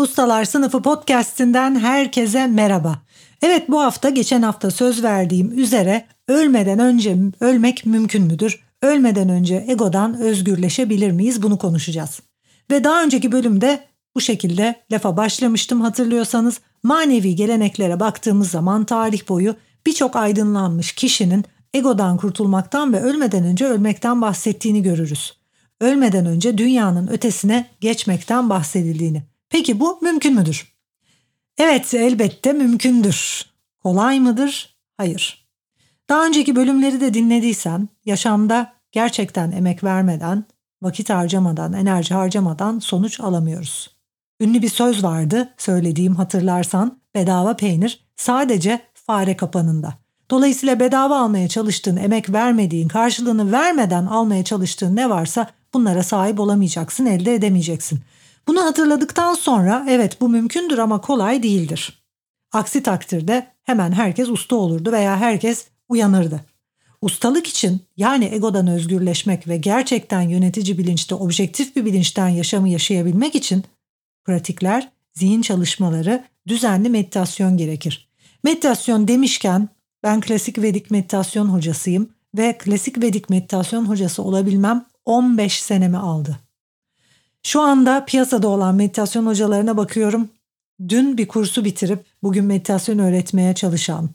[0.00, 2.98] Ustalar Sınıfı podcast'inden herkese merhaba.
[3.42, 8.60] Evet bu hafta geçen hafta söz verdiğim üzere ölmeden önce ölmek mümkün müdür?
[8.82, 11.42] Ölmeden önce egodan özgürleşebilir miyiz?
[11.42, 12.20] Bunu konuşacağız.
[12.70, 13.80] Ve daha önceki bölümde
[14.14, 16.60] bu şekilde lafa başlamıştım hatırlıyorsanız.
[16.82, 19.54] Manevi geleneklere baktığımız zaman tarih boyu
[19.86, 25.36] birçok aydınlanmış kişinin egodan kurtulmaktan ve ölmeden önce ölmekten bahsettiğini görürüz.
[25.80, 29.29] Ölmeden önce dünyanın ötesine geçmekten bahsedildiğini.
[29.50, 30.72] Peki bu mümkün müdür?
[31.58, 33.44] Evet elbette mümkündür.
[33.82, 34.76] Kolay mıdır?
[34.96, 35.46] Hayır.
[36.08, 40.44] Daha önceki bölümleri de dinlediysen yaşamda gerçekten emek vermeden,
[40.82, 43.90] vakit harcamadan, enerji harcamadan sonuç alamıyoruz.
[44.40, 49.94] Ünlü bir söz vardı söylediğim hatırlarsan bedava peynir sadece fare kapanında.
[50.30, 57.06] Dolayısıyla bedava almaya çalıştığın, emek vermediğin, karşılığını vermeden almaya çalıştığın ne varsa bunlara sahip olamayacaksın,
[57.06, 58.00] elde edemeyeceksin.
[58.50, 62.02] Bunu hatırladıktan sonra evet bu mümkündür ama kolay değildir.
[62.52, 66.40] Aksi takdirde hemen herkes usta olurdu veya herkes uyanırdı.
[67.00, 73.64] Ustalık için yani egodan özgürleşmek ve gerçekten yönetici bilinçte objektif bir bilinçten yaşamı yaşayabilmek için
[74.24, 78.08] pratikler, zihin çalışmaları, düzenli meditasyon gerekir.
[78.44, 79.68] Meditasyon demişken
[80.02, 86.49] ben klasik Vedik meditasyon hocasıyım ve klasik Vedik meditasyon hocası olabilmem 15 senemi aldı.
[87.42, 90.28] Şu anda piyasada olan meditasyon hocalarına bakıyorum.
[90.88, 94.10] Dün bir kursu bitirip bugün meditasyon öğretmeye çalışan,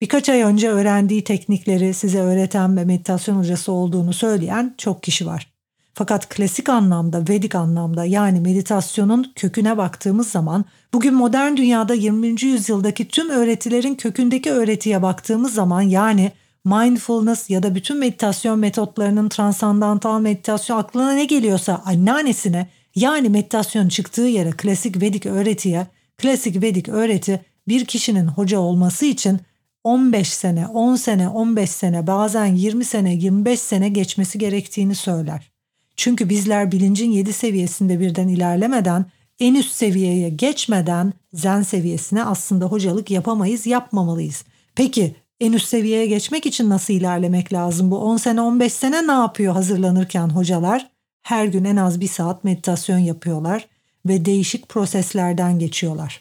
[0.00, 5.52] birkaç ay önce öğrendiği teknikleri size öğreten ve meditasyon hocası olduğunu söyleyen çok kişi var.
[5.94, 12.42] Fakat klasik anlamda, Vedik anlamda yani meditasyonun köküne baktığımız zaman bugün modern dünyada 20.
[12.42, 16.32] yüzyıldaki tüm öğretilerin kökündeki öğretiye baktığımız zaman yani
[16.64, 24.22] mindfulness ya da bütün meditasyon metotlarının transandantal meditasyon aklına ne geliyorsa anneannesine yani meditasyon çıktığı
[24.22, 25.86] yere klasik Vedik öğretiye,
[26.18, 29.40] klasik Vedik öğreti bir kişinin hoca olması için
[29.84, 35.52] 15 sene, 10 sene, 15 sene, bazen 20 sene, 25 sene geçmesi gerektiğini söyler.
[35.96, 39.06] Çünkü bizler bilincin 7 seviyesinde birden ilerlemeden,
[39.40, 44.44] en üst seviyeye geçmeden zen seviyesine aslında hocalık yapamayız, yapmamalıyız.
[44.74, 47.90] Peki en üst seviyeye geçmek için nasıl ilerlemek lazım?
[47.90, 50.88] Bu 10 sene 15 sene ne yapıyor hazırlanırken hocalar?
[51.22, 53.68] Her gün en az bir saat meditasyon yapıyorlar
[54.06, 56.20] ve değişik proseslerden geçiyorlar.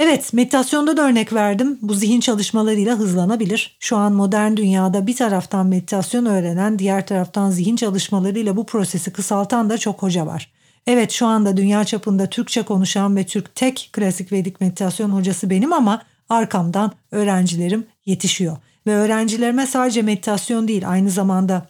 [0.00, 1.78] Evet, meditasyonda da örnek verdim.
[1.82, 3.76] Bu zihin çalışmalarıyla hızlanabilir.
[3.80, 9.70] Şu an modern dünyada bir taraftan meditasyon öğrenen, diğer taraftan zihin çalışmalarıyla bu prosesi kısaltan
[9.70, 10.52] da çok hoca var.
[10.86, 15.72] Evet şu anda dünya çapında Türkçe konuşan ve Türk tek klasik Vedik meditasyon hocası benim
[15.72, 18.56] ama arkamdan öğrencilerim yetişiyor.
[18.86, 21.68] Ve öğrencilerime sadece meditasyon değil aynı zamanda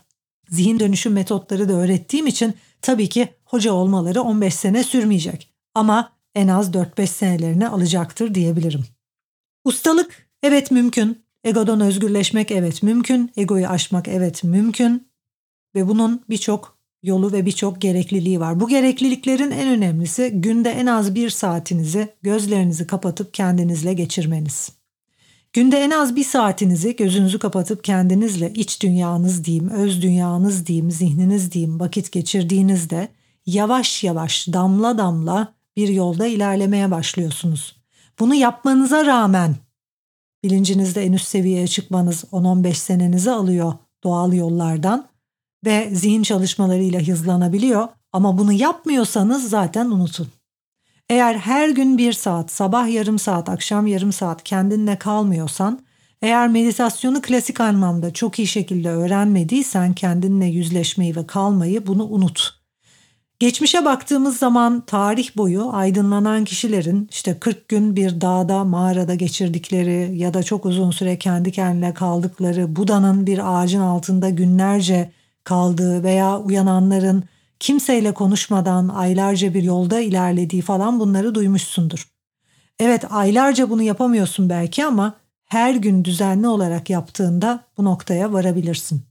[0.48, 5.52] zihin dönüşüm metotları da öğrettiğim için tabii ki hoca olmaları 15 sene sürmeyecek.
[5.74, 8.84] Ama en az 4-5 senelerini alacaktır diyebilirim.
[9.64, 11.22] Ustalık evet mümkün.
[11.44, 13.32] Egodan özgürleşmek evet mümkün.
[13.36, 15.08] Egoyu aşmak evet mümkün.
[15.74, 18.60] Ve bunun birçok yolu ve birçok gerekliliği var.
[18.60, 24.77] Bu gerekliliklerin en önemlisi günde en az bir saatinizi gözlerinizi kapatıp kendinizle geçirmeniz.
[25.58, 31.52] Günde en az bir saatinizi gözünüzü kapatıp kendinizle iç dünyanız diyeyim, öz dünyanız diyeyim, zihniniz
[31.52, 33.08] diyeyim vakit geçirdiğinizde
[33.46, 37.76] yavaş yavaş damla damla bir yolda ilerlemeye başlıyorsunuz.
[38.18, 39.56] Bunu yapmanıza rağmen
[40.44, 43.72] bilincinizde en üst seviyeye çıkmanız 10-15 senenizi alıyor
[44.04, 45.08] doğal yollardan
[45.64, 50.28] ve zihin çalışmalarıyla hızlanabiliyor ama bunu yapmıyorsanız zaten unutun.
[51.08, 55.80] Eğer her gün bir saat, sabah yarım saat, akşam yarım saat kendinle kalmıyorsan,
[56.22, 62.58] eğer meditasyonu klasik anlamda çok iyi şekilde öğrenmediysen kendinle yüzleşmeyi ve kalmayı bunu unut.
[63.38, 70.34] Geçmişe baktığımız zaman tarih boyu aydınlanan kişilerin işte 40 gün bir dağda mağarada geçirdikleri ya
[70.34, 75.10] da çok uzun süre kendi kendine kaldıkları, Buda'nın bir ağacın altında günlerce
[75.44, 77.24] kaldığı veya uyananların
[77.60, 82.08] kimseyle konuşmadan aylarca bir yolda ilerlediği falan bunları duymuşsundur.
[82.78, 89.02] Evet aylarca bunu yapamıyorsun belki ama her gün düzenli olarak yaptığında bu noktaya varabilirsin.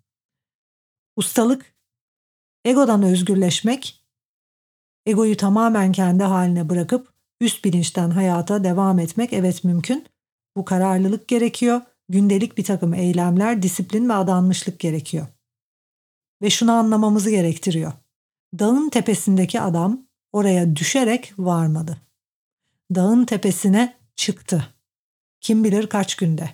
[1.16, 1.76] Ustalık,
[2.66, 4.04] egodan özgürleşmek,
[5.06, 10.08] egoyu tamamen kendi haline bırakıp üst bilinçten hayata devam etmek evet mümkün.
[10.56, 11.82] Bu kararlılık gerekiyor.
[12.10, 15.28] Gündelik bir takım eylemler, disiplin ve adanmışlık gerekiyor.
[16.42, 17.94] Ve şunu anlamamızı gerektiriyor.
[18.60, 20.02] Dağın tepesindeki adam
[20.34, 21.98] oraya düşerek varmadı.
[22.96, 24.68] Dağın tepesine çıktı.
[25.42, 26.50] Kim bilir kaç günde.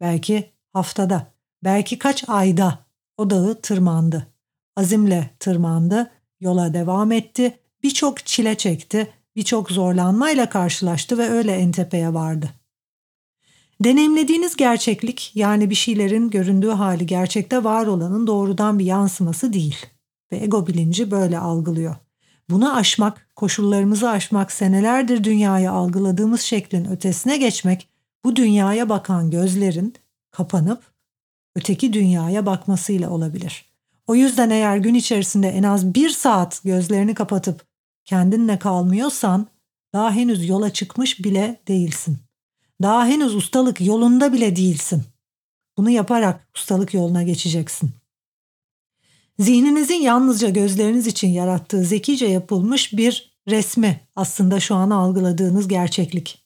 [0.00, 1.26] Belki haftada,
[1.64, 2.78] belki kaç ayda
[3.16, 4.26] o dağı tırmandı.
[4.76, 6.10] Azimle tırmandı,
[6.40, 12.50] yola devam etti, birçok çile çekti, birçok zorlanmayla karşılaştı ve öyle en tepeye vardı.
[13.80, 19.76] Deneyimlediğiniz gerçeklik yani bir şeylerin göründüğü hali gerçekte var olanın doğrudan bir yansıması değil
[20.32, 21.96] ve ego bilinci böyle algılıyor.
[22.50, 27.88] Bunu aşmak, koşullarımızı aşmak, senelerdir dünyayı algıladığımız şeklin ötesine geçmek,
[28.24, 29.94] bu dünyaya bakan gözlerin
[30.30, 30.82] kapanıp
[31.56, 33.70] öteki dünyaya bakmasıyla olabilir.
[34.06, 37.64] O yüzden eğer gün içerisinde en az bir saat gözlerini kapatıp
[38.04, 39.46] kendinle kalmıyorsan
[39.92, 42.18] daha henüz yola çıkmış bile değilsin.
[42.82, 45.02] Daha henüz ustalık yolunda bile değilsin.
[45.76, 47.90] Bunu yaparak ustalık yoluna geçeceksin.
[49.40, 56.42] Zihninizin yalnızca gözleriniz için yarattığı zekice yapılmış bir resmi aslında şu an algıladığınız gerçeklik.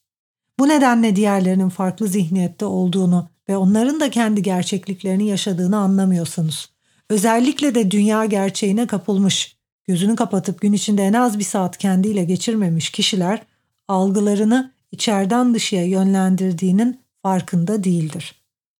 [0.59, 6.69] Bu nedenle diğerlerinin farklı zihniyette olduğunu ve onların da kendi gerçekliklerini yaşadığını anlamıyorsanız,
[7.11, 9.57] özellikle de dünya gerçeğine kapılmış,
[9.87, 13.43] gözünü kapatıp gün içinde en az bir saat kendiyle geçirmemiş kişiler
[13.89, 18.35] algılarını içeriden dışıya yönlendirdiğinin farkında değildir.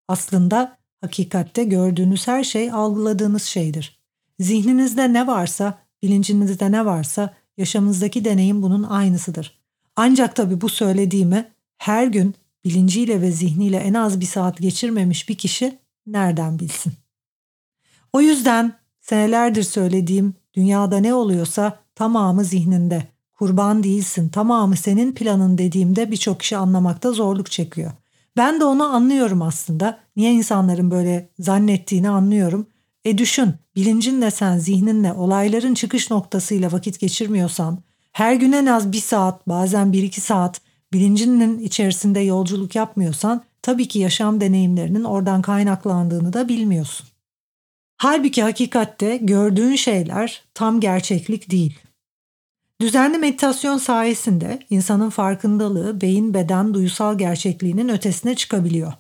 [0.09, 4.04] Aslında hakikatte gördüğünüz her şey algıladığınız şeydir.
[4.41, 9.59] Zihninizde ne varsa, bilincinizde ne varsa yaşamınızdaki deneyim bunun aynısıdır.
[9.97, 12.35] Ancak tabii bu söylediğimi her gün
[12.65, 16.93] bilinciyle ve zihniyle en az bir saat geçirmemiş bir kişi nereden bilsin?
[18.13, 23.03] O yüzden senelerdir söylediğim dünyada ne oluyorsa tamamı zihninde.
[23.33, 27.93] Kurban değilsin, tamamı senin planın dediğimde birçok kişi anlamakta zorluk çekiyor.
[28.37, 29.99] Ben de onu anlıyorum aslında.
[30.17, 32.67] Niye insanların böyle zannettiğini anlıyorum.
[33.05, 37.79] E düşün, bilincinle sen zihninle olayların çıkış noktasıyla vakit geçirmiyorsan,
[38.13, 40.61] her gün en az bir saat, bazen bir iki saat
[40.93, 47.07] bilincinin içerisinde yolculuk yapmıyorsan tabii ki yaşam deneyimlerinin oradan kaynaklandığını da bilmiyorsun.
[47.97, 51.79] Halbuki hakikatte gördüğün şeyler tam gerçeklik değil.
[52.81, 58.93] Düzenli meditasyon sayesinde insanın farkındalığı beyin beden duysal gerçekliğinin ötesine çıkabiliyor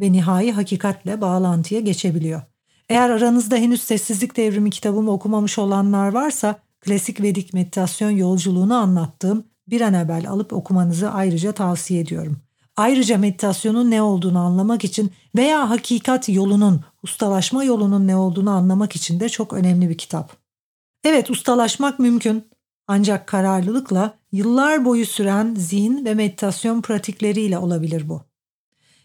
[0.00, 2.42] ve nihai hakikatle bağlantıya geçebiliyor.
[2.88, 9.80] Eğer aranızda henüz Sessizlik Devrimi kitabımı okumamış olanlar varsa klasik Vedik meditasyon yolculuğunu anlattığım bir
[9.80, 12.36] an evvel alıp okumanızı ayrıca tavsiye ediyorum.
[12.76, 19.20] Ayrıca meditasyonun ne olduğunu anlamak için veya hakikat yolunun, ustalaşma yolunun ne olduğunu anlamak için
[19.20, 20.36] de çok önemli bir kitap.
[21.04, 22.44] Evet ustalaşmak mümkün
[22.86, 28.22] ancak kararlılıkla yıllar boyu süren zihin ve meditasyon pratikleriyle olabilir bu.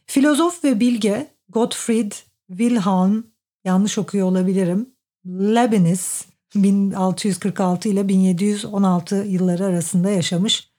[0.06, 2.12] Filozof ve bilge Gottfried
[2.48, 3.24] Wilhelm,
[3.66, 4.90] yanlış okuyor olabilirim,
[5.28, 6.26] Leibniz
[6.56, 10.74] 1646 ile 1716 yılları arasında yaşamış.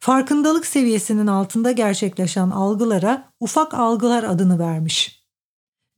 [0.00, 5.24] Farkındalık seviyesinin altında gerçekleşen algılara ufak algılar adını vermiş.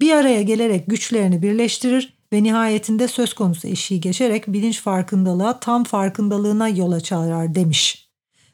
[0.00, 6.69] Bir araya gelerek güçlerini birleştirir ve nihayetinde söz konusu eşiği geçerek bilinç farkındalığa tam farkındalığına
[6.69, 8.11] yol açar demiş.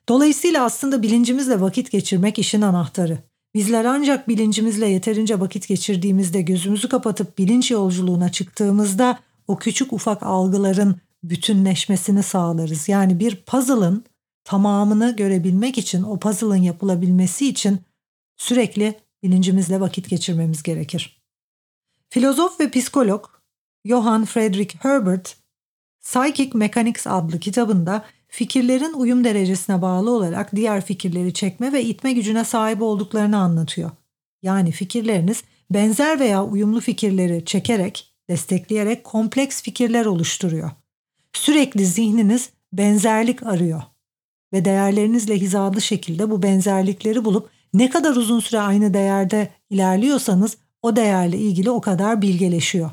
[0.09, 3.19] Dolayısıyla aslında bilincimizle vakit geçirmek işin anahtarı.
[3.55, 9.19] Bizler ancak bilincimizle yeterince vakit geçirdiğimizde gözümüzü kapatıp bilinç yolculuğuna çıktığımızda
[9.49, 12.89] o küçük ufak algıların bütünleşmesini sağlarız.
[12.89, 14.05] Yani bir puzzle'ın
[14.45, 17.81] tamamını görebilmek için, o puzzle'ın yapılabilmesi için
[18.37, 21.23] sürekli bilincimizle vakit geçirmemiz gerekir.
[22.09, 23.27] Filozof ve psikolog
[23.85, 25.37] Johann Friedrich Herbert,
[26.01, 32.45] Psychic Mechanics adlı kitabında fikirlerin uyum derecesine bağlı olarak diğer fikirleri çekme ve itme gücüne
[32.45, 33.91] sahip olduklarını anlatıyor.
[34.43, 40.71] Yani fikirleriniz benzer veya uyumlu fikirleri çekerek destekleyerek kompleks fikirler oluşturuyor.
[41.33, 43.83] Sürekli zihniniz benzerlik arıyor
[44.53, 50.97] ve değerlerinizle hizalı şekilde bu benzerlikleri bulup ne kadar uzun süre aynı değerde ilerliyorsanız o
[50.97, 52.91] değerle ilgili o kadar bilgeleşiyor.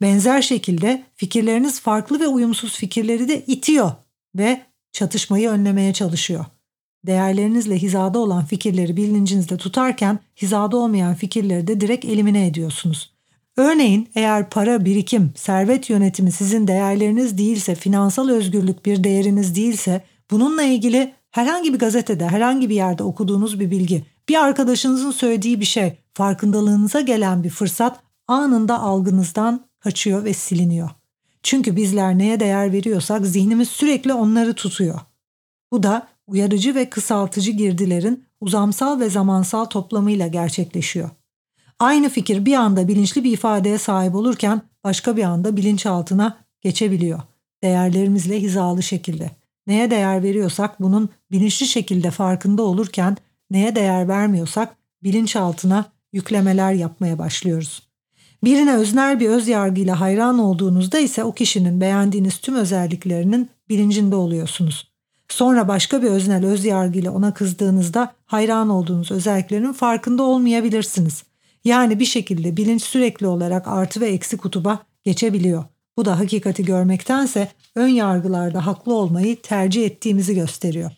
[0.00, 3.92] Benzer şekilde fikirleriniz farklı ve uyumsuz fikirleri de itiyor
[4.34, 4.65] ve
[4.96, 6.44] çatışmayı önlemeye çalışıyor.
[7.06, 13.12] Değerlerinizle hizada olan fikirleri bilincinizde tutarken hizada olmayan fikirleri de direkt elimine ediyorsunuz.
[13.56, 20.62] Örneğin eğer para, birikim, servet yönetimi sizin değerleriniz değilse, finansal özgürlük bir değeriniz değilse, bununla
[20.62, 25.96] ilgili herhangi bir gazetede, herhangi bir yerde okuduğunuz bir bilgi, bir arkadaşınızın söylediği bir şey,
[26.14, 30.90] farkındalığınıza gelen bir fırsat anında algınızdan kaçıyor ve siliniyor.
[31.46, 35.00] Çünkü bizler neye değer veriyorsak zihnimiz sürekli onları tutuyor.
[35.72, 41.10] Bu da uyarıcı ve kısaltıcı girdilerin uzamsal ve zamansal toplamıyla gerçekleşiyor.
[41.78, 47.20] Aynı fikir bir anda bilinçli bir ifadeye sahip olurken başka bir anda bilinçaltına geçebiliyor.
[47.62, 49.30] Değerlerimizle hizalı şekilde.
[49.66, 53.16] Neye değer veriyorsak bunun bilinçli şekilde farkında olurken
[53.50, 57.85] neye değer vermiyorsak bilinçaltına yüklemeler yapmaya başlıyoruz.
[58.44, 64.88] Birine öznel bir öz yargıyla hayran olduğunuzda ise o kişinin beğendiğiniz tüm özelliklerinin bilincinde oluyorsunuz.
[65.28, 71.22] Sonra başka bir öznel öz yargıyla ona kızdığınızda hayran olduğunuz özelliklerin farkında olmayabilirsiniz.
[71.64, 75.64] Yani bir şekilde bilinç sürekli olarak artı ve eksi kutuba geçebiliyor.
[75.96, 80.90] Bu da hakikati görmektense ön yargılarda haklı olmayı tercih ettiğimizi gösteriyor.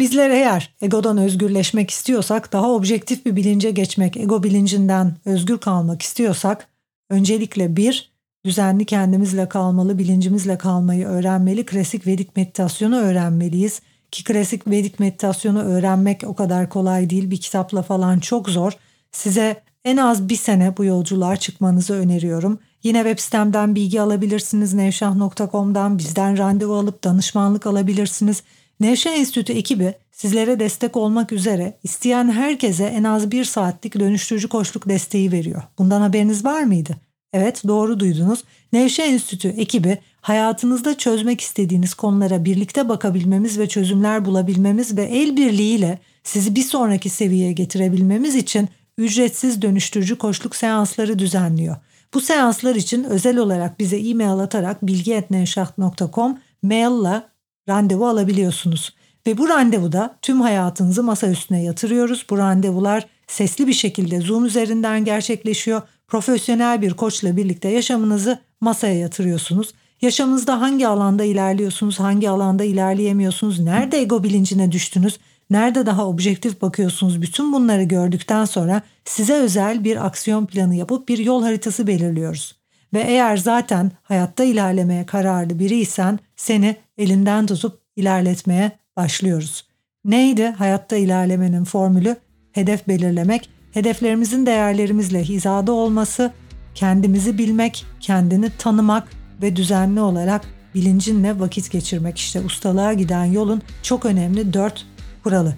[0.00, 6.68] Bizler eğer egodan özgürleşmek istiyorsak, daha objektif bir bilince geçmek, ego bilincinden özgür kalmak istiyorsak,
[7.10, 8.12] öncelikle bir,
[8.44, 13.80] düzenli kendimizle kalmalı, bilincimizle kalmayı öğrenmeli, klasik Vedik meditasyonu öğrenmeliyiz.
[14.10, 18.72] Ki klasik Vedik meditasyonu öğrenmek o kadar kolay değil, bir kitapla falan çok zor.
[19.12, 22.58] Size en az bir sene bu yolculuğa çıkmanızı öneriyorum.
[22.82, 24.74] Yine web sitemden bilgi alabilirsiniz.
[24.74, 28.42] Nevşah.com'dan bizden randevu alıp danışmanlık alabilirsiniz.
[28.80, 34.88] Nevşah Enstitü ekibi sizlere destek olmak üzere isteyen herkese en az bir saatlik dönüştürücü koçluk
[34.88, 35.62] desteği veriyor.
[35.78, 36.96] Bundan haberiniz var mıydı?
[37.32, 38.44] Evet doğru duydunuz.
[38.72, 45.98] Nevşehir Enstitü ekibi hayatınızda çözmek istediğiniz konulara birlikte bakabilmemiz ve çözümler bulabilmemiz ve el birliğiyle
[46.24, 48.68] sizi bir sonraki seviyeye getirebilmemiz için
[48.98, 51.76] ücretsiz dönüştürücü koçluk seansları düzenliyor.
[52.14, 57.22] Bu seanslar için özel olarak bize e-mail atarak bilgi.nevşaht.com maille
[57.70, 58.94] randevu alabiliyorsunuz.
[59.26, 62.26] Ve bu randevuda tüm hayatınızı masa üstüne yatırıyoruz.
[62.30, 65.82] Bu randevular sesli bir şekilde Zoom üzerinden gerçekleşiyor.
[66.08, 69.74] Profesyonel bir koçla birlikte yaşamınızı masaya yatırıyorsunuz.
[70.02, 75.18] Yaşamınızda hangi alanda ilerliyorsunuz, hangi alanda ilerleyemiyorsunuz, nerede ego bilincine düştünüz,
[75.50, 81.18] nerede daha objektif bakıyorsunuz bütün bunları gördükten sonra size özel bir aksiyon planı yapıp bir
[81.18, 82.60] yol haritası belirliyoruz.
[82.94, 89.64] Ve eğer zaten hayatta ilerlemeye kararlı biriysen seni elinden tutup ilerletmeye başlıyoruz.
[90.04, 92.16] Neydi hayatta ilerlemenin formülü?
[92.52, 96.32] Hedef belirlemek, hedeflerimizin değerlerimizle hizada olması,
[96.74, 99.08] kendimizi bilmek, kendini tanımak
[99.42, 100.42] ve düzenli olarak
[100.74, 104.86] bilincinle vakit geçirmek işte ustalığa giden yolun çok önemli dört
[105.24, 105.54] kuralı.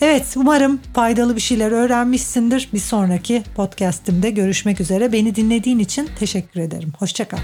[0.00, 2.68] Evet umarım faydalı bir şeyler öğrenmişsindir.
[2.72, 5.12] Bir sonraki podcastimde görüşmek üzere.
[5.12, 6.92] Beni dinlediğin için teşekkür ederim.
[6.98, 7.38] Hoşçakal.